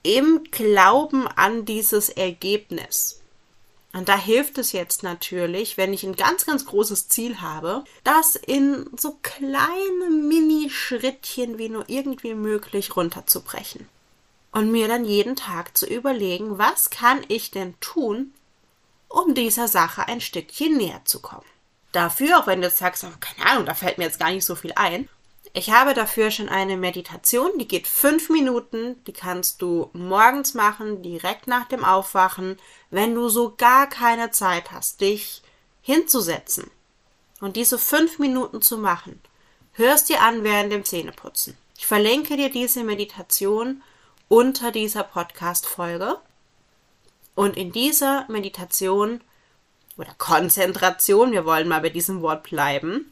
im 0.04 0.44
Glauben 0.52 1.28
an 1.28 1.66
dieses 1.66 2.10
Ergebnis. 2.10 3.21
Und 3.94 4.08
da 4.08 4.18
hilft 4.18 4.58
es 4.58 4.72
jetzt 4.72 5.04
natürlich, 5.04 5.76
wenn 5.76 5.94
ich 5.94 6.04
ein 6.04 6.16
ganz, 6.16 6.46
ganz 6.46 6.66
großes 6.66 7.10
Ziel 7.10 7.42
habe, 7.42 7.84
das 8.04 8.36
in 8.36 8.90
so 8.98 9.18
kleine 9.22 10.10
Mini-Schrittchen 10.10 11.58
wie 11.58 11.70
nur 11.70 11.90
irgendwie 11.90 12.34
möglich 12.34 12.96
runterzubrechen. 12.96 13.90
Und 14.54 14.72
mir 14.72 14.88
dann 14.88 15.06
jeden 15.06 15.36
Tag 15.36 15.78
zu 15.78 15.86
überlegen, 15.86 16.58
was 16.58 16.90
kann 16.90 17.22
ich 17.28 17.52
denn 17.52 17.78
tun, 17.80 18.34
um 19.08 19.34
dieser 19.34 19.68
Sache 19.68 20.08
ein 20.08 20.22
Stückchen 20.22 20.78
näher 20.78 21.02
zu 21.04 21.20
kommen. 21.20 21.46
Dafür, 21.92 22.40
auch 22.40 22.48
wenn 22.48 22.62
du 22.62 22.68
jetzt 22.68 22.78
sagst, 22.78 23.06
keine 23.20 23.50
Ahnung, 23.50 23.66
da 23.66 23.74
fällt 23.74 23.98
mir 23.98 24.06
jetzt 24.06 24.20
gar 24.20 24.32
nicht 24.32 24.46
so 24.46 24.56
viel 24.56 24.72
ein, 24.76 25.10
ich 25.54 25.72
habe 25.72 25.94
dafür 25.94 26.32
schon 26.32 26.50
eine 26.50 26.78
Meditation, 26.78 27.52
die 27.58 27.68
geht 27.68 27.88
fünf 27.88 28.30
Minuten, 28.30 29.04
die 29.06 29.14
kannst 29.14 29.62
du 29.62 29.90
morgens 29.94 30.54
machen, 30.54 31.02
direkt 31.02 31.48
nach 31.48 31.68
dem 31.68 31.84
Aufwachen, 31.84 32.58
wenn 32.90 33.16
du 33.16 33.28
so 33.28 33.54
gar 33.58 33.88
keine 33.88 34.32
Zeit 34.32 34.72
hast, 34.72 35.02
dich 35.02 35.42
hinzusetzen 35.82 36.72
und 37.42 37.56
diese 37.56 37.78
fünf 37.78 38.20
Minuten 38.20 38.62
zu 38.62 38.78
machen. 38.78 39.20
Hörst 39.74 40.10
dir 40.10 40.22
an 40.22 40.44
während 40.44 40.72
dem 40.72 40.86
Zähneputzen. 40.86 41.58
Ich 41.78 41.88
verlinke 41.88 42.38
dir 42.38 42.50
diese 42.50 42.84
Meditation 42.84 43.82
unter 44.28 44.72
dieser 44.72 45.04
Podcast-Folge. 45.04 46.18
Und 47.36 47.58
in 47.58 47.72
dieser 47.72 48.26
Meditation 48.30 49.22
oder 49.98 50.14
Konzentration, 50.18 51.32
wir 51.32 51.46
wollen 51.46 51.68
mal 51.68 51.82
bei 51.82 51.90
diesem 51.90 52.22
Wort 52.22 52.44
bleiben, 52.44 53.12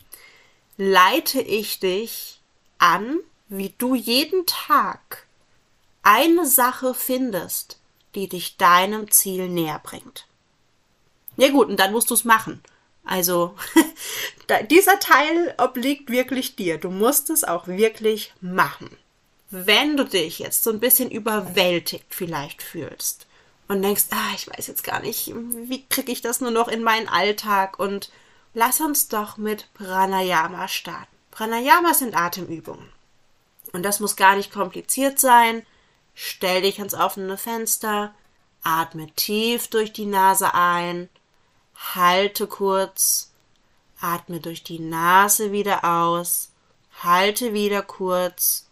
leite 0.79 1.41
ich 1.41 1.81
dich 1.81 2.39
an, 2.77 3.19
wie 3.49 3.73
du 3.77 3.95
jeden 3.95 4.45
Tag 4.45 5.27
eine 6.03 6.45
Sache 6.45 6.93
findest, 6.93 7.77
die 8.15 8.29
dich 8.29 8.55
deinem 8.55 9.11
Ziel 9.11 9.49
näher 9.49 9.81
bringt. 9.83 10.25
Ja 11.35 11.49
gut, 11.49 11.67
und 11.67 11.81
dann 11.81 11.91
musst 11.91 12.09
du 12.09 12.13
es 12.13 12.23
machen. 12.23 12.63
Also 13.03 13.55
dieser 14.71 15.01
Teil 15.01 15.53
obliegt 15.57 16.09
wirklich 16.11 16.55
dir. 16.55 16.77
Du 16.77 16.89
musst 16.89 17.29
es 17.29 17.43
auch 17.43 17.67
wirklich 17.67 18.33
machen. 18.39 18.89
Wenn 19.51 19.97
du 19.97 20.05
dich 20.05 20.39
jetzt 20.39 20.63
so 20.63 20.69
ein 20.69 20.79
bisschen 20.79 21.11
überwältigt 21.11 22.05
vielleicht 22.07 22.63
fühlst 22.63 23.27
und 23.67 23.81
denkst, 23.81 24.05
ah, 24.11 24.33
ich 24.33 24.47
weiß 24.47 24.67
jetzt 24.67 24.85
gar 24.85 25.01
nicht, 25.01 25.33
wie 25.35 25.83
kriege 25.89 26.13
ich 26.13 26.21
das 26.21 26.39
nur 26.39 26.51
noch 26.51 26.69
in 26.69 26.83
meinen 26.83 27.09
Alltag 27.09 27.79
und 27.79 28.09
lass 28.53 28.81
uns 28.81 29.07
doch 29.07 29.37
mit 29.37 29.73
Pranayama 29.73 30.67
starten. 30.67 31.15
Pranayama 31.31 31.93
sind 31.93 32.15
Atemübungen. 32.15 32.91
Und 33.71 33.83
das 33.83 33.99
muss 33.99 34.15
gar 34.15 34.35
nicht 34.35 34.51
kompliziert 34.51 35.19
sein. 35.19 35.65
Stell 36.15 36.63
dich 36.63 36.79
ans 36.79 36.93
offene 36.93 37.37
Fenster, 37.37 38.13
atme 38.63 39.09
tief 39.15 39.67
durch 39.67 39.93
die 39.93 40.05
Nase 40.05 40.53
ein, 40.53 41.09
halte 41.93 42.47
kurz, 42.47 43.31
atme 44.01 44.39
durch 44.39 44.63
die 44.63 44.79
Nase 44.79 45.51
wieder 45.51 45.85
aus, 45.85 46.49
halte 47.03 47.53
wieder 47.53 47.81
kurz, 47.83 48.67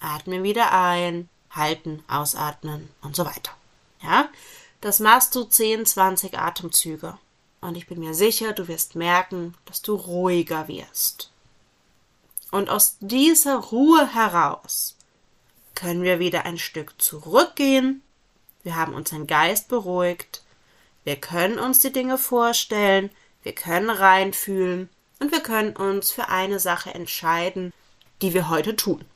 atme 0.00 0.42
wieder 0.42 0.72
ein, 0.72 1.28
halten, 1.50 2.02
ausatmen 2.08 2.90
und 3.02 3.14
so 3.14 3.24
weiter. 3.24 3.52
Ja? 4.02 4.28
Das 4.80 5.00
machst 5.00 5.34
du 5.34 5.44
10, 5.44 5.86
20 5.86 6.38
Atemzüge. 6.38 7.18
Und 7.64 7.78
ich 7.78 7.86
bin 7.86 7.98
mir 7.98 8.12
sicher, 8.12 8.52
du 8.52 8.68
wirst 8.68 8.94
merken, 8.94 9.54
dass 9.64 9.80
du 9.80 9.94
ruhiger 9.94 10.68
wirst. 10.68 11.30
Und 12.50 12.68
aus 12.68 12.98
dieser 13.00 13.56
Ruhe 13.56 14.06
heraus 14.14 14.96
können 15.74 16.02
wir 16.02 16.18
wieder 16.18 16.44
ein 16.44 16.58
Stück 16.58 17.00
zurückgehen. 17.00 18.02
Wir 18.64 18.76
haben 18.76 18.92
unseren 18.92 19.26
Geist 19.26 19.68
beruhigt. 19.68 20.42
Wir 21.04 21.16
können 21.16 21.58
uns 21.58 21.78
die 21.78 21.90
Dinge 21.90 22.18
vorstellen, 22.18 23.10
wir 23.42 23.54
können 23.54 23.88
reinfühlen 23.88 24.90
und 25.18 25.32
wir 25.32 25.40
können 25.40 25.74
uns 25.74 26.10
für 26.10 26.28
eine 26.28 26.60
Sache 26.60 26.92
entscheiden, 26.92 27.72
die 28.20 28.34
wir 28.34 28.50
heute 28.50 28.76
tun. 28.76 29.06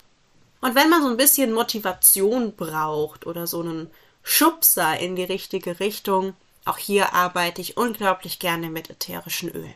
Und 0.63 0.75
wenn 0.75 0.89
man 0.89 1.03
so 1.03 1.09
ein 1.09 1.19
bisschen 1.19 1.53
Motivation 1.53 2.57
braucht 2.57 3.27
oder 3.27 3.47
so 3.47 3.61
einen 3.61 3.91
Schubser 4.23 4.99
in 4.99 5.17
die 5.17 5.25
richtige 5.25 5.81
Richtung, 5.81 6.33
auch 6.69 6.79
hier 6.79 7.15
arbeite 7.15 7.61
ich 7.61 7.77
unglaublich 7.77 8.39
gerne 8.39 8.71
mit 8.71 8.91
ätherischen 8.91 9.51
Ölen. 9.51 9.75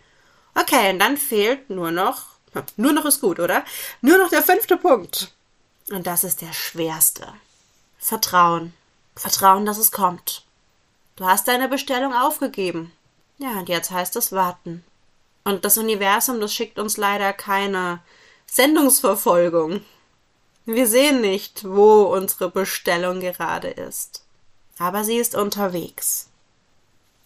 Okay, 0.55 0.91
und 0.93 0.99
dann 0.99 1.17
fehlt 1.17 1.71
nur 1.71 1.91
noch, 1.91 2.27
nur 2.77 2.93
noch 2.93 3.05
ist 3.07 3.21
gut, 3.21 3.41
oder? 3.41 3.65
Nur 4.01 4.19
noch 4.19 4.29
der 4.29 4.43
fünfte 4.43 4.77
Punkt. 4.77 5.33
Und 5.91 6.07
das 6.07 6.25
ist 6.25 6.43
der 6.43 6.53
schwerste. 6.53 7.33
Vertrauen. 7.99 8.75
Vertrauen, 9.17 9.67
dass 9.67 9.79
es 9.79 9.93
kommt. 9.93 10.45
Du 11.17 11.25
hast 11.25 11.49
deine 11.49 11.69
Bestellung 11.69 12.15
aufgegeben. 12.15 12.93
Ja, 13.39 13.59
und 13.59 13.69
jetzt 13.69 13.91
heißt 13.91 14.17
es 14.17 14.33
warten. 14.33 14.85
Und 15.45 15.65
das 15.65 15.79
Universum, 15.79 16.41
das 16.41 16.55
schickt 16.55 16.79
uns 16.79 16.97
leider 16.97 17.33
keine 17.33 18.01
Sendungsverfolgung. 18.47 19.85
Wir 20.65 20.87
sehen 20.87 21.21
nicht, 21.21 21.65
wo 21.65 22.03
unsere 22.05 22.51
Bestellung 22.51 23.21
gerade 23.21 23.69
ist. 23.69 24.25
Aber 24.79 25.05
sie 25.05 25.17
ist 25.17 25.35
unterwegs. 25.35 26.29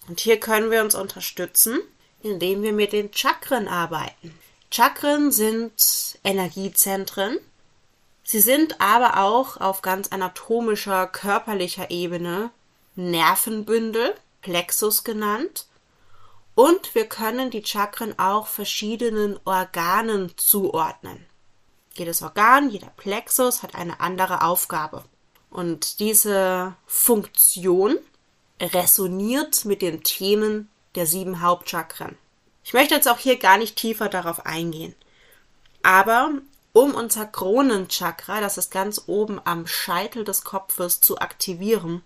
Und 0.08 0.20
hier 0.20 0.38
können 0.38 0.70
wir 0.70 0.82
uns 0.82 0.94
unterstützen, 0.94 1.80
indem 2.22 2.62
wir 2.62 2.72
mit 2.72 2.92
den 2.92 3.12
Chakren 3.12 3.68
arbeiten. 3.68 4.36
Chakren 4.70 5.32
sind 5.32 6.18
Energiezentren. 6.24 7.38
Sie 8.24 8.40
sind 8.40 8.80
aber 8.80 9.22
auch 9.22 9.56
auf 9.60 9.82
ganz 9.82 10.08
anatomischer, 10.08 11.06
körperlicher 11.06 11.90
Ebene 11.90 12.50
Nervenbündel, 12.96 14.14
Plexus 14.42 15.04
genannt. 15.04 15.66
Und 16.54 16.94
wir 16.94 17.06
können 17.06 17.50
die 17.50 17.64
Chakren 17.64 18.18
auch 18.18 18.46
verschiedenen 18.46 19.38
Organen 19.44 20.32
zuordnen. 20.36 21.26
Jedes 21.94 22.22
Organ, 22.22 22.70
jeder 22.70 22.90
Plexus 22.96 23.62
hat 23.62 23.74
eine 23.74 24.00
andere 24.00 24.42
Aufgabe. 24.42 25.04
Und 25.50 26.00
diese 26.00 26.74
Funktion 26.86 27.98
resoniert 28.60 29.64
mit 29.64 29.82
den 29.82 30.02
Themen 30.02 30.68
der 30.94 31.06
sieben 31.06 31.42
Hauptchakren. 31.42 32.16
Ich 32.64 32.72
möchte 32.72 32.94
jetzt 32.94 33.08
auch 33.08 33.18
hier 33.18 33.38
gar 33.38 33.58
nicht 33.58 33.76
tiefer 33.76 34.08
darauf 34.08 34.44
eingehen. 34.44 34.94
Aber 35.82 36.32
um 36.72 36.94
unser 36.94 37.26
Kronenchakra, 37.26 38.40
das 38.40 38.58
ist 38.58 38.70
ganz 38.70 39.04
oben 39.06 39.40
am 39.44 39.66
Scheitel 39.66 40.24
des 40.24 40.42
Kopfes, 40.42 41.00
zu 41.00 41.18
aktivieren, 41.18 42.02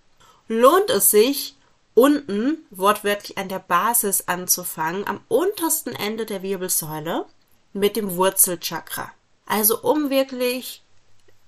lohnt 0.48 0.90
es 0.90 1.10
sich, 1.10 1.56
unten 1.94 2.58
wortwörtlich 2.70 3.38
an 3.38 3.48
der 3.48 3.58
Basis 3.58 4.28
anzufangen, 4.28 5.06
am 5.06 5.20
untersten 5.28 5.94
Ende 5.94 6.26
der 6.26 6.42
Wirbelsäule 6.42 7.26
mit 7.72 7.96
dem 7.96 8.16
Wurzelchakra. 8.16 9.10
Also 9.46 9.80
um 9.80 10.10
wirklich 10.10 10.82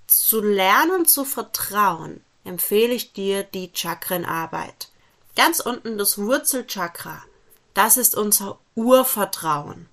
zu 0.07 0.41
lernen 0.41 1.05
zu 1.05 1.23
vertrauen, 1.23 2.21
empfehle 2.43 2.93
ich 2.93 3.13
dir 3.13 3.43
die 3.43 3.71
Chakrenarbeit. 3.73 4.89
Ganz 5.35 5.59
unten 5.59 5.97
das 5.97 6.17
Wurzelchakra. 6.17 7.23
Das 7.73 7.97
ist 7.97 8.15
unser 8.15 8.59
Urvertrauen. 8.75 9.89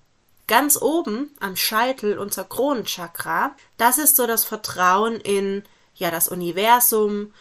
Ganz 0.47 0.79
oben 0.79 1.31
am 1.39 1.55
Scheitel 1.55 2.19
unser 2.19 2.43
Kronenchakra. 2.43 3.55
Das 3.77 3.97
ist 3.97 4.17
so 4.17 4.27
das 4.27 4.43
Vertrauen 4.43 5.15
in 5.15 5.63
ja 5.95 6.11
das 6.11 6.27
Universum, 6.27 7.33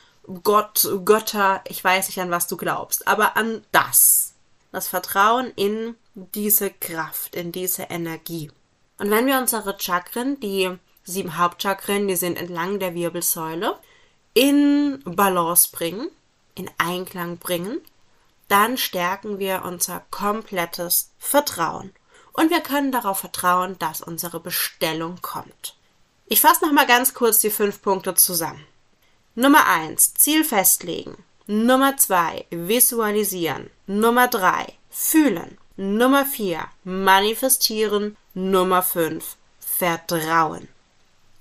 Gott, 0.43 0.89
Götter. 1.05 1.63
Ich 1.67 1.83
weiß 1.83 2.09
nicht 2.09 2.21
an 2.21 2.31
was 2.31 2.47
du 2.47 2.57
glaubst, 2.57 3.07
aber 3.09 3.37
an 3.37 3.65
das. 3.73 4.35
Das 4.73 4.87
Vertrauen 4.87 5.53
in 5.57 5.97
diese 6.15 6.71
Kraft, 6.71 7.35
in 7.35 7.53
diese 7.53 7.85
Energie. 7.85 8.51
Und 8.99 9.11
wenn 9.11 9.27
wir 9.27 9.39
unsere 9.39 9.77
Chakren, 9.79 10.39
die 10.41 10.71
sieben 11.03 11.37
Hauptchakren, 11.37 12.07
die 12.07 12.17
sind 12.17 12.37
entlang 12.37 12.79
der 12.79 12.95
Wirbelsäule, 12.95 13.77
in 14.35 15.03
Balance 15.05 15.71
bringen, 15.73 16.09
in 16.55 16.71
Einklang 16.79 17.39
bringen, 17.39 17.81
dann 18.51 18.77
stärken 18.77 19.39
wir 19.39 19.63
unser 19.65 20.03
komplettes 20.11 21.11
Vertrauen. 21.19 21.93
Und 22.33 22.51
wir 22.51 22.61
können 22.61 22.93
darauf 22.93 23.21
vertrauen, 23.21 23.79
dass 23.79 24.01
unsere 24.01 24.41
Bestellung 24.41 25.21
kommt. 25.21 25.77
Ich 26.27 26.41
fasse 26.41 26.65
nochmal 26.65 26.87
ganz 26.87 27.15
kurz 27.15 27.41
die 27.41 27.51
fünf 27.51 27.83
Punkte 27.83 28.15
zusammen. 28.15 28.65
Nummer 29.35 29.67
eins 29.67 30.15
Ziel 30.15 30.45
festlegen. 30.45 31.17
Nummer 31.47 31.97
zwei 31.97 32.47
Visualisieren. 32.51 33.71
Nummer 33.87 34.29
drei 34.29 34.75
Fühlen. 34.91 35.59
Nummer 35.77 36.25
vier 36.25 36.67
Manifestieren. 36.85 38.17
Nummer 38.35 38.83
5. 38.83 39.37
Vertrauen. 39.59 40.69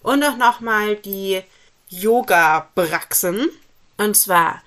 Und 0.02 0.24
auch 0.24 0.38
nochmal 0.38 0.95
die 0.95 1.43
Yoga-Praxen. 1.89 3.50
Und 3.98 4.17
zwar 4.17 4.63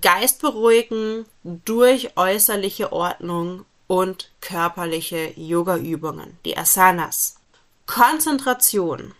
Geist 0.00 0.40
beruhigen 0.40 1.24
durch 1.44 2.16
äußerliche 2.16 2.92
Ordnung 2.92 3.64
und 3.86 4.30
körperliche 4.40 5.32
Yoga-Übungen, 5.36 6.38
die 6.44 6.56
Asanas. 6.56 7.36
Konzentration, 7.86 9.14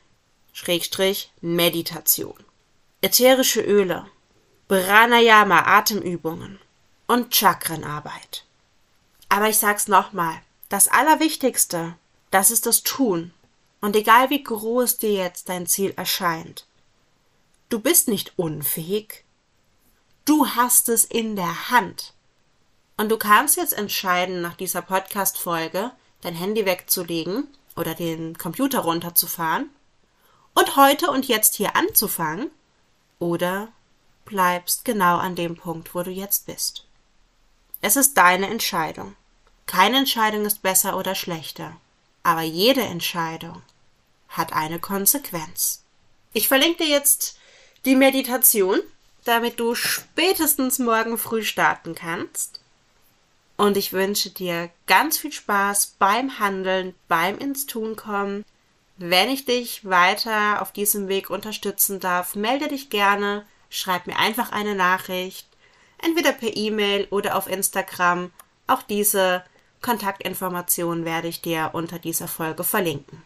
Schrägstrich 0.52 1.33
Meditation. 1.40 2.37
Ätherische 3.00 3.62
Öle, 3.62 4.07
Pranayama, 4.68 5.61
Atemübungen 5.61 6.59
und 7.07 7.35
Chakrenarbeit. 7.35 8.44
Aber 9.31 9.48
ich 9.48 9.57
sag's 9.57 9.88
nochmal, 9.88 10.35
das 10.68 10.88
Allerwichtigste 10.88 11.94
das 12.31 12.50
ist 12.50 12.66
das 12.66 12.83
Tun. 12.83 13.33
Und 13.81 13.96
egal 13.96 14.31
wie 14.31 14.42
groß 14.42 14.98
dir 14.98 15.12
jetzt 15.12 15.48
dein 15.48 15.66
Ziel 15.66 15.92
erscheint, 15.96 16.66
du 17.68 17.78
bist 17.81 18.09
nicht 18.09 18.33
unfähig. 18.37 19.24
Du 20.28 20.46
hast 20.46 20.88
es 20.88 21.04
in 21.04 21.36
der 21.36 21.70
Hand. 21.70 22.12
Und 22.96 23.08
du 23.08 23.16
kannst 23.16 23.56
jetzt 23.56 23.72
entscheiden, 23.72 24.42
nach 24.42 24.56
dieser 24.56 24.82
Podcast-Folge 24.82 25.90
dein 26.20 26.34
Handy 26.34 26.66
wegzulegen 26.66 27.48
oder 27.76 27.94
den 27.94 28.36
Computer 28.36 28.80
runterzufahren 28.80 29.70
und 30.54 30.76
heute 30.76 31.10
und 31.10 31.28
jetzt 31.28 31.54
hier 31.54 31.76
anzufangen 31.76 32.50
oder 33.18 33.68
bleibst 34.24 34.84
genau 34.84 35.16
an 35.16 35.34
dem 35.34 35.56
Punkt, 35.56 35.94
wo 35.94 36.02
du 36.02 36.10
jetzt 36.10 36.46
bist. 36.46 36.84
Es 37.80 37.96
ist 37.96 38.18
deine 38.18 38.48
Entscheidung. 38.48 39.16
Keine 39.66 39.98
Entscheidung 39.98 40.44
ist 40.44 40.62
besser 40.62 40.96
oder 40.96 41.14
schlechter 41.14 41.76
aber 42.28 42.42
jede 42.42 42.82
Entscheidung 42.82 43.62
hat 44.28 44.52
eine 44.52 44.78
Konsequenz. 44.78 45.82
Ich 46.34 46.46
verlinke 46.46 46.84
dir 46.84 46.90
jetzt 46.90 47.38
die 47.86 47.96
Meditation, 47.96 48.80
damit 49.28 49.60
du 49.60 49.74
spätestens 49.74 50.78
morgen 50.78 51.18
früh 51.18 51.42
starten 51.42 51.94
kannst. 51.94 52.60
Und 53.58 53.76
ich 53.76 53.92
wünsche 53.92 54.30
dir 54.30 54.70
ganz 54.86 55.18
viel 55.18 55.32
Spaß 55.32 55.96
beim 55.98 56.38
Handeln, 56.38 56.94
beim 57.08 57.36
ins 57.38 57.66
Tun 57.66 57.94
kommen. 57.94 58.44
Wenn 58.96 59.28
ich 59.28 59.44
dich 59.44 59.84
weiter 59.84 60.62
auf 60.62 60.72
diesem 60.72 61.08
Weg 61.08 61.28
unterstützen 61.28 62.00
darf, 62.00 62.36
melde 62.36 62.68
dich 62.68 62.88
gerne, 62.88 63.44
schreib 63.68 64.06
mir 64.06 64.16
einfach 64.16 64.50
eine 64.50 64.74
Nachricht, 64.74 65.46
entweder 66.02 66.32
per 66.32 66.56
E-Mail 66.56 67.06
oder 67.10 67.36
auf 67.36 67.48
Instagram. 67.48 68.32
Auch 68.66 68.82
diese 68.82 69.44
Kontaktinformationen 69.82 71.04
werde 71.04 71.28
ich 71.28 71.42
dir 71.42 71.70
unter 71.74 71.98
dieser 71.98 72.28
Folge 72.28 72.64
verlinken. 72.64 73.22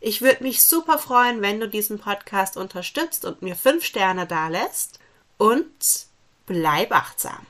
Ich 0.00 0.22
würde 0.22 0.44
mich 0.44 0.62
super 0.64 0.98
freuen, 0.98 1.42
wenn 1.42 1.60
du 1.60 1.68
diesen 1.68 1.98
Podcast 1.98 2.56
unterstützt 2.56 3.24
und 3.24 3.42
mir 3.42 3.56
fünf 3.56 3.84
Sterne 3.84 4.26
dalässt. 4.26 5.00
Und 5.40 6.06
bleib 6.44 6.92
achtsam. 6.92 7.46